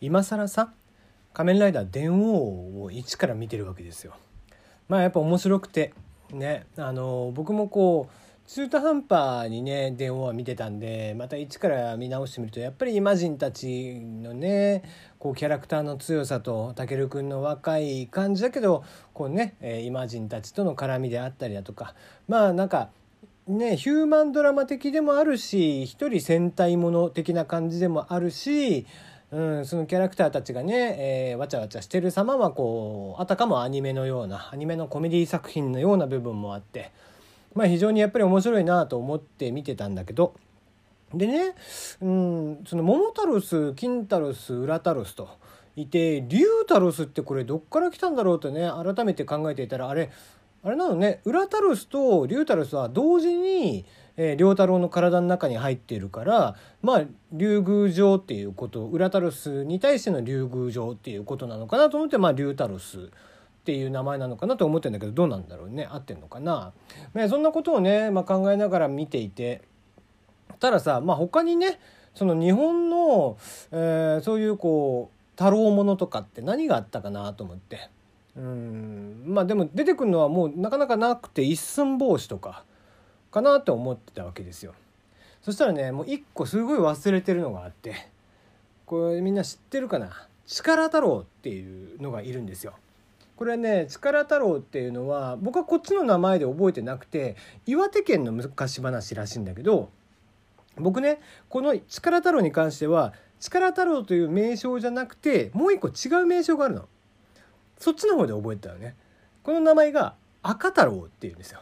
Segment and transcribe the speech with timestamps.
[0.00, 0.72] 今更さ
[1.32, 4.14] 仮面ライダー電王を一から見てるわけですよ。
[4.88, 5.92] まあやっぱ面白くて
[6.32, 14.82] ねあの僕もこう中途半端にね電王は見てたんでまた一から見直してみるとやっぱりイマジンたちのね
[15.18, 19.54] こうキャラクターの強さとたけるくんの若い感じだけどこうね
[19.84, 21.94] イマジンたちとの絡みであったりだとか
[22.26, 22.88] まあなんか
[23.46, 28.86] ねヒューマンドラマ的でもあるし一人戦隊もの的な感じでもあるし
[29.30, 36.92] うん、そのキャラクターたちがね、えー、わちゃわちゃしてる様はこうあたかもアニメのようなアニメのコメディ作品のような部分もあって
[37.54, 40.34] まあ非常にやっぱり面白いなと思って見てたんだけど
[41.12, 41.54] でね、
[42.00, 45.28] うん、その桃太郎ス金太郎ス裏太郎スと
[45.76, 50.10] いて竜太郎スってこれどっから来たんだろうとね改めて考えていたらあれ
[50.64, 53.84] あれなのね裏太郎スと竜太郎スは同時に
[54.20, 63.00] えー、良太郎の体の中に入っているからまあ竜宮城っていうことウラタロスに対しての竜宮城っていうことなのかなと思ってまあ竜太郎スっ
[63.64, 65.86] ていう名前なのかなと思ってんだけどどうなんだろうね。
[65.90, 66.72] 合ってんのかな、
[67.14, 69.62] ね、そんなことをね、まあ、考えながら見ていて
[70.58, 71.78] たださ、まあ、他にね
[72.14, 73.36] その日本の、
[73.70, 77.90] えー、そういうこう太郎ものとかって何があったかなと思って。
[78.36, 79.22] うん。
[79.26, 82.64] まあでも出てくるのはもうなかなかなくて一寸法師とか
[83.30, 84.74] かなって思ってたわけですよ。
[85.42, 87.94] そしたらねもう一個すごい忘れてるのがあって
[88.86, 90.10] これみんな知ってるかな？
[90.46, 92.74] 力太郎っていうのがいるんですよ。
[93.36, 99.90] これね力太郎っていうのは僕はこっちの名前で覚えてなくて岩手県の昔話らしいんだけど
[100.76, 106.88] 僕ねこの力太郎に関しては力太郎という名称じゃなくてもう一個違う名称があるの。
[107.78, 108.96] そっちの方で覚えてたよね。
[109.44, 111.60] この名前が赤太郎っていうんですよ。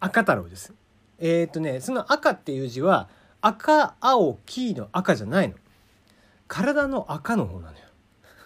[0.00, 0.72] 赤太郎です。
[1.18, 3.08] えっ、ー、とねその赤っていう字は
[3.40, 5.54] 赤青黄の赤じゃないの。
[6.48, 7.84] 体の赤の方なのよ。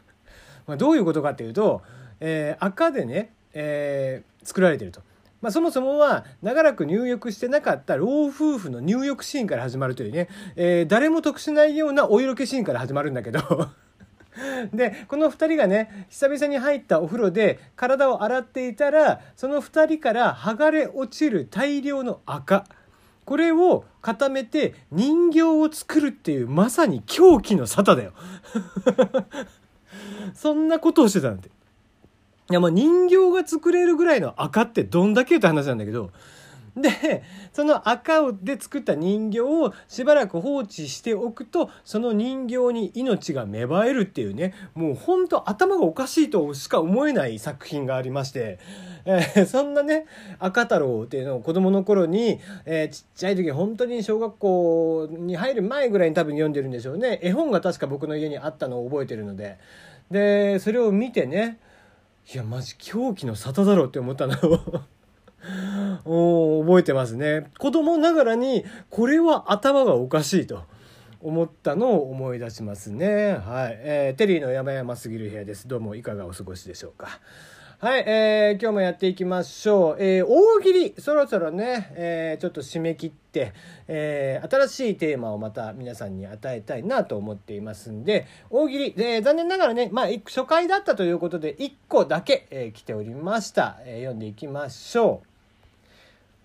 [0.66, 1.82] まあどういうことかっていうと、
[2.20, 5.02] えー、赤でね、えー、作られてると。
[5.40, 13.40] まあ、そもそもは長らく入浴してなかった老夫婦の入浴シーンから始まるというね、えー、誰も得しないようなお色気シーンから始まるんだけど
[14.72, 22.64] でこの2人がね久々に入ったお風呂で体を洗っていたらその2人から剥がれ落ちる大量の赤
[23.24, 28.12] これを固めて人形を作るっていうまさに狂気の沙汰だよ
[30.34, 31.50] そんなことをしてたなんて。
[32.50, 36.10] いやまあ人形が作れるぐらいの赤ってどんだけって話なんだけど
[36.82, 37.22] で
[37.52, 48.58] その赤で作った人形をしばらく放置しておくとその人形に命が芽生えるっていうねもうほんと頭がおかしいとしか思えない作品がありまして、
[49.04, 50.06] えー、そんなね
[50.38, 57.18] 赤太郎っていうのを子供の頃に、えー、ちっちゃい時本当に小学校に入る前ぐらいに多分読んでるんでしょうね。
[57.22, 59.58] 絵本が確か僕の家にあったのを覚えてるので。
[60.10, 61.58] でそれを見てね
[62.32, 64.34] いやマジ狂気の沙汰だろうって思ったの。
[64.36, 64.38] お
[66.04, 67.50] 覚えてますね。
[67.58, 70.62] 子供ながらにこれは頭がおかしいと。
[71.20, 73.32] 思ったのを思い出しますね。
[73.32, 75.66] はい、えー、テリーの山々すぎる部屋です。
[75.66, 77.20] どうもいかがお過ごしでしょうか。
[77.80, 80.02] はい、えー、今日もやっていきましょう。
[80.02, 83.52] えー、大喜利、そろそろね、えー、ちょっと締め切って、
[83.86, 93.78] えー、新しいテーマをまた皆さんに与えたいなと思っていますんで、大喜利、えー、残念ながらね、まあ、初回だったということで、1個だけ、えー、来ておりました。
[93.84, 95.37] えー、読んでいきましょう。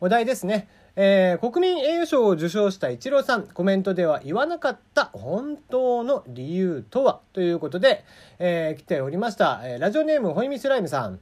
[0.04, 0.68] お題ですね。
[0.98, 7.22] えー、国民栄誉賞を受賞したイチローさん、コメントでは言わなかった本当の理由とは？
[7.32, 8.04] ということで、
[8.38, 9.62] えー、来ておりました。
[9.64, 11.22] え、ラジオネームホイミスライムさん。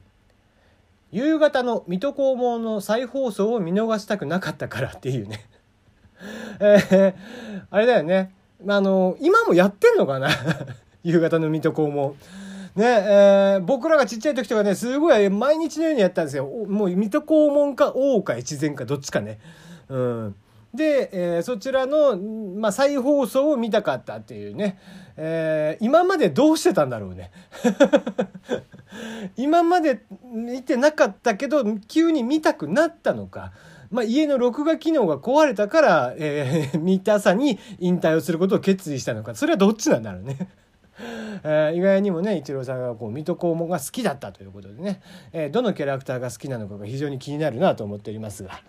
[1.12, 5.46] 夕方の水戸黄門の再放送を見逃したくなかったからっていうね。
[6.58, 8.34] えー、あれだよね。
[8.66, 10.28] あの、今もやってんのかな？
[11.04, 12.16] 夕方の水戸黄門。
[12.74, 16.46] ね、えー、僕らがちっちゃい時とかね、すごい毎日のようにやったんですよ。
[16.46, 19.38] もう水戸黄門か大岡越前かどっちかね。
[19.88, 20.34] うん。
[20.74, 24.78] で、えー、そちらの、まあ、再放送を見たかったっていうね、
[25.18, 27.30] えー、今までどうしてたんだろうね。
[29.36, 30.02] 今まで
[30.32, 33.52] 見てなかったけど、急に見たくなったのか。
[33.90, 39.34] まあ、家の録画機能が壊れたから、えー、見たさに引退をすることを決意したのか。
[39.34, 40.48] それはどっちなんだろうね。
[41.44, 45.00] えー、意外にもねイチローさんがこう水戸黄門が好きだったということでね、
[45.32, 48.60] えー、どのキャラクターが好きなのかが非常に気になるなと思っておりますが。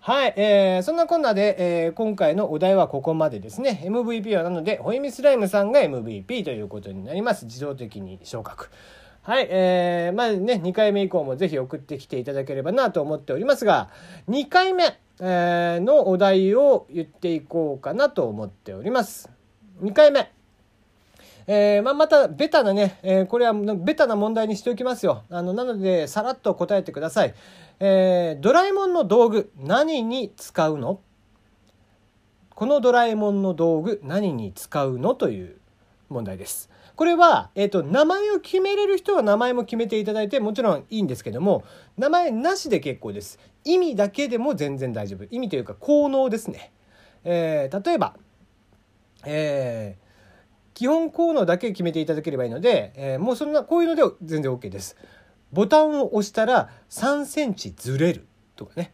[0.00, 3.82] はい、えー、そんなこんなで、えー、今回のお題はここまでですね。
[3.84, 7.46] MVP はなので、ホイミスライムさんが MVP ということになります。
[7.46, 8.70] 自動的に昇格。
[9.22, 13.90] はい、えー、まあね、2回目以降もぜひ送ってきていただければなと思っておりますが、
[14.28, 19.28] 2回目、えー、のお題を言っていこうかなと思っております。
[19.82, 20.37] 2回目。
[21.50, 25.22] えー、まあ、またベタなね、えー、これはベタな問題にしておきますよ。
[25.30, 27.34] あの、なので、さらっと答えてください。
[27.80, 31.00] えー、ドラえもんの道具、何に使うの？
[32.54, 35.14] このドラえもんの道具、何に使うの？
[35.14, 35.56] という
[36.10, 36.68] 問題です。
[36.96, 41.64] これは、えっ、と、名前を決めれる人は名前も決めていただいて、もちろんいいんですけども、
[41.96, 43.38] 名前なしで結構です。
[43.64, 45.24] 意味だけでも全然大丈夫。
[45.30, 46.72] 意味というか、効能ですね。
[47.24, 48.16] えー、例えば、
[49.24, 50.07] えー、
[50.78, 54.96] 基本効能だけ決めていただければいいので、えー、もうそんなこういうので全然 OK です。
[55.52, 58.92] ボタンを押したら3センチずれるとかね。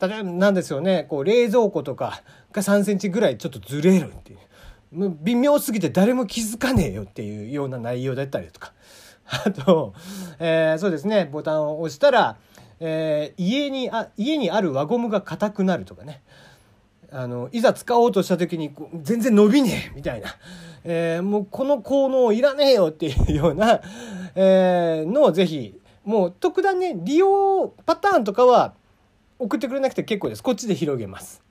[0.00, 2.22] 例えばなんですよね、こう冷蔵庫とか
[2.52, 5.16] が3センチぐらいちょっとずれるっていう。
[5.20, 8.72] 微妙すぎて誰も気づかねえよっていうような内容だったりとか。
[9.44, 9.94] あと、
[10.38, 12.36] えー、そうですね、ボタンを押したら、
[12.78, 16.22] えー、家にあ、家にある輪ゴムが硬くなるとかね。
[17.10, 18.72] あの、いざ使おうとした時に
[19.02, 20.28] 全然伸びねえみたいな。
[20.84, 23.80] えー、もうこの効能いらねえよっていうような、
[24.34, 28.74] えー、のをぜひ、もう特段ね、利用パターンとかは
[29.38, 30.42] 送ってくれなくて結構です。
[30.42, 31.42] こっちで広げます。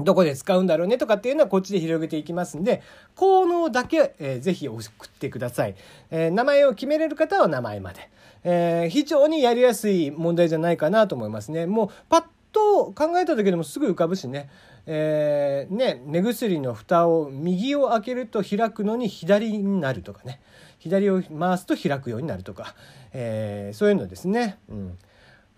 [0.00, 2.82] どこで使うんだろうねとかっていうのはこっちで広げていきますんで、
[3.16, 5.74] 効能だけ、えー、ぜひ送ってください。
[6.10, 8.08] えー、名前を決めれる方は名前まで。
[8.44, 11.66] えー、非常にやりやすい問題じゃないかなと思いますね。
[11.66, 14.50] もうパッと考えただけでもすぐ浮かぶしね。
[14.86, 20.40] えー、ね、目薬の蓋を右を開けると開くのに左になるとかね。
[20.78, 22.74] 左を回すと開くようになるとか。
[23.12, 24.58] えー、そういうのですね。
[24.68, 24.98] うん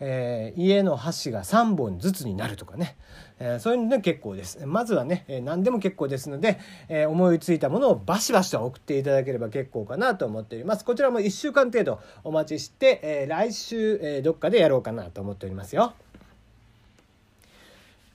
[0.03, 2.97] えー、家の箸が3本ずつになるとかね、
[3.39, 4.65] えー、そういうので結構です。
[4.67, 6.59] まずはね、えー、何でも結構ですので、
[6.89, 10.85] え思いついたものをバシバシと送っていただければ結構かなと思っております。
[10.87, 15.93] こちらも1週間程度お待ちして、え来週、えどっかでやろうかなと思っておりますよ。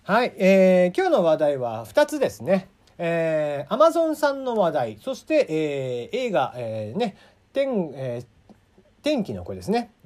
[0.07, 2.69] はい、えー、今日の話題は2つですね。
[3.00, 7.18] えー、アマゾンさんの話題、そして、えー、映画、えー、ね、
[7.54, 8.54] 天、えー、
[9.02, 9.90] 天気の子ですね。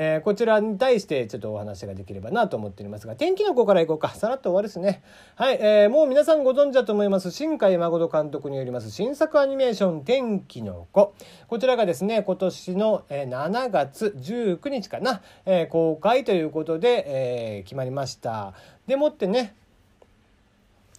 [0.00, 4.10] えー、こちらに対してちょっとお話ができればなと思っておりますが、天気の子からいこうか。
[4.10, 5.02] さらっと終わるですね。
[5.34, 11.14] はい、えー、もう皆さんご存知だと思います、新海誠監督によります新作アニメーション、天気の子。
[11.48, 18.54] こちらがですね、今年の7月19日かな、えー、公開ということで、えー、決まりました。
[18.88, 19.54] でもってね、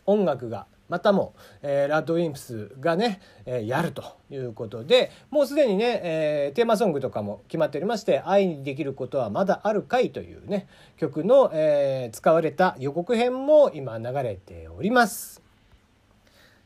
[0.06, 15.42] 音楽がまたも、えー、ラッドウィンプスがね、えー、やるということでもうすでにね、えー、テーマソングとかも決まっておりまして「愛にできることはまだあるかい」というね曲の、え、使われた予告編も今流れております。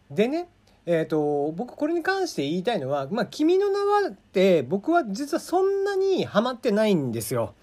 [0.10, 0.48] でね
[0.86, 7.54] えーと、僕これに関して言いたいのは「まあ、君の名は」って僕は実はそんなにハマってないんですよ。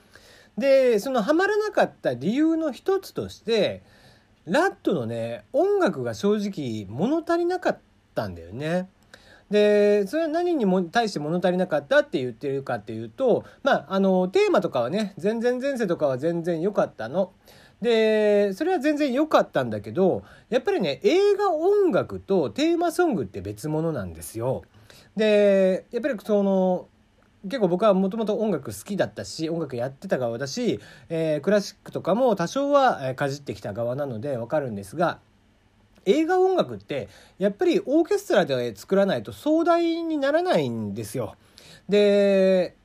[0.60, 3.82] でそのハマらなかった理由の一つとして
[4.44, 7.78] ラットのね音楽が正直物足りなかっ
[8.14, 8.88] たんだよね。
[9.50, 17.32] でそれは何にも対して物足りなかったって言ってるかっていうとまああのテーマとかはね全然前世とかは全然良かったの。
[17.80, 24.62] でそれは全然良かったんだけどやっぱりね映画音楽とテーマソングって別物なんですよ。
[25.16, 26.88] でやっぱりその
[27.44, 30.78] 結構僕はもともと音楽好きだったし音楽やってた側だし、
[31.08, 35.20] えー、クラシックとかも多少はかじってきた側なのでわかるんですが
[36.04, 37.08] 映画音楽って
[37.38, 41.37] やっぱりオーケストラで作らないと壮大にならないんですよ。
[41.88, 42.76] で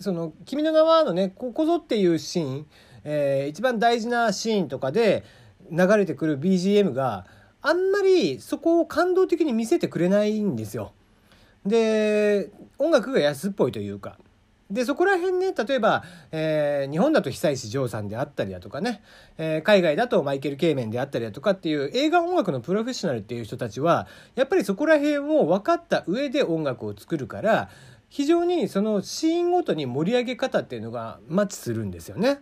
[0.00, 2.66] その「君の名は」のねここぞっていうシーン、
[3.04, 5.24] えー、一番大事なシーンとかで
[5.70, 7.26] 流れてくる BGM が
[7.60, 10.92] あんまりそこを感動的に見せてくれないんですよ。
[11.68, 14.18] で音楽が安っぽいというか
[14.70, 19.02] でそこら辺ね例えば、えー、日本だと久石譲さんであったりだとかね、
[19.38, 27.70] えー、海外だとマイケル・ケイメンであったりだとかっていう映画音楽のプロフェッショナルっていう人たちはやっぱりそこら辺を分かった上で音楽を作るから
[28.10, 32.40] 非常にそのシーンごとに盛り上げ方っていうのがマッチするんですよね。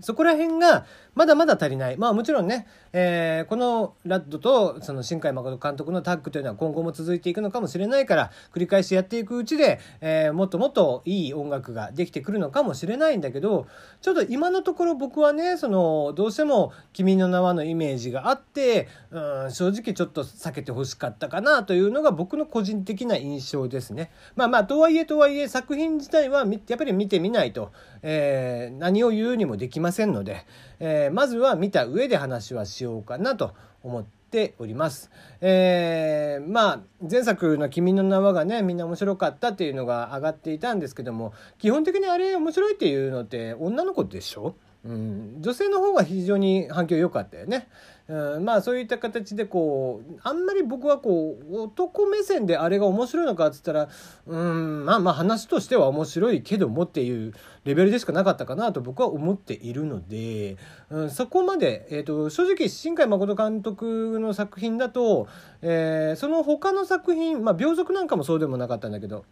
[0.00, 1.96] そこら辺がまだまだ足りない。
[1.96, 13.66] まあもちろんね、えー、このラッドとその新海誠監督のタッグというのは今後も続いていくのかもしれないから、繰り返しやっていくうちで、えー、もっともっといい音楽ができてくるのかもしれないんだけど、
[14.00, 24.10] ちょっと今のところ僕はね、その、どうしても君の名はのイメージがあって、うん、正直ちょっと避けてほしかったかなというのが僕の個人的な印象ですね。
[24.36, 30.44] まあまあ、とはいえとはいえ作品自体はやっぱり見てみないと、えー、何を言うにもできませんので、
[30.78, 33.52] えー、まずは見た上で話はしようかなと
[33.82, 35.10] 思っております。
[35.40, 36.80] えー、まあ
[37.10, 44.54] 前作の「君の名は」がねみんな面白かったっていうのが上がっていたんですけども基本的にあれ面白いっていうのって女の子でしょ？
[44.82, 47.68] うん、女性の方が非常に反響良かったよね。
[48.08, 53.88] うん、まあそういった形でこうあんまり僕はこう男目線であれが面白いのかっつったら
[54.26, 60.56] うんまあまあ話としては面白いけどもっていうレベルでしかなかったかなと僕は思っているので、
[60.88, 65.28] うん、そこまで、えーと、正直新海誠監督の作品だと、
[65.60, 69.24] えー、その他の作品まあ秒速なんかもそうでもなかったんだけど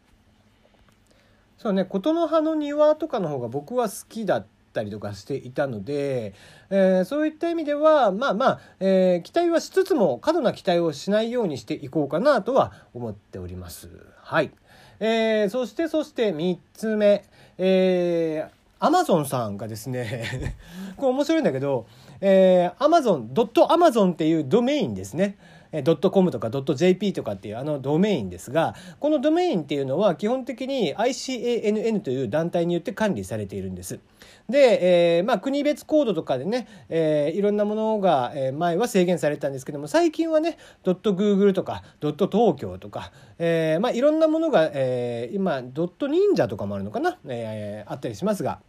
[1.56, 4.57] そうね琴の葉の庭とかの方が僕は好きだった。
[4.78, 6.34] ったりとかしていたので、
[6.70, 13.88] えー、そういった意味ではまあまあ、えー、期待はしつつも過度な期待をしないようにしていこうかなとは思っております。
[14.22, 14.52] はい。
[15.00, 17.24] えー、そしてそして3つ目、
[17.58, 20.56] えー、アマゾンさんがですね
[20.96, 21.86] これ面白いんだけど、
[22.20, 25.36] えー、アマゾン、ドットアマゾンっていうドメインですね。
[25.72, 34.00] ドットコムとかドット JP とかっていうあのドメインですがこのドメインっていうのは基本的に ICANN という団体によって管理されているんです。
[34.48, 48.60] で、えー、まあ、国別コードとかでね、えー、いろんなものが、えー、前は制限されたんですけども最近はねドット Google とかドット東京とか、えーまあ、いろんなものが、えー、今ドット忍者とかもあるのかな、えー、あったりしますが。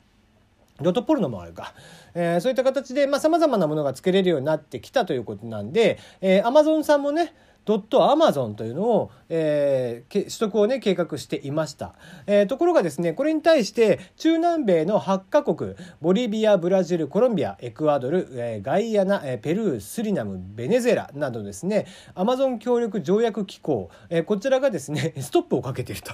[0.81, 1.73] ドットポルノもあるか。
[2.13, 7.33] えー、そういった形でさ、まあ、様々なものが作れるようになってきたということなんで、えー、アマゾンさんもね、
[7.65, 11.93] ドットアマゾンというのを、えー、取得をね、計画していました。
[12.25, 26.13] えー、ところがですね、これに対して中南米の8カ国、ボリビア、ブラジル、コロンビア、エクアドル、えー、ガイアナ、え、ペルー、スリナム、ベネズエラなどですね、アマゾン協力条約機構、え、こちらがですね、ストップをかけていると。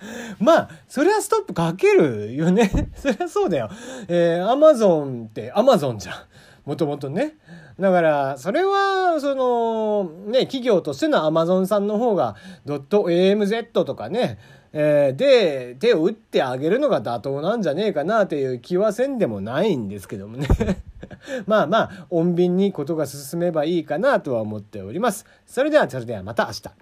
[0.38, 2.70] まあ、それはストップかけるよね。
[2.96, 3.68] そりゃそうだよ。
[4.08, 6.14] えー、アマゾンってアマゾンじゃん。
[6.64, 7.36] もともとね。
[7.80, 12.34] だから、それは、その、ね、企業としてのアマゾンさんの方が、
[12.66, 14.38] ドット AMZ とかね、
[14.72, 20.46] えー、で、手を打ってあげるのが妥当なんじゃねえかなという気はせんでもないんですけどもね。
[21.46, 25.24] まあまあ、穏便にことが進めばいいかなとは思っております。
[25.46, 26.70] それでは、それではまた明日。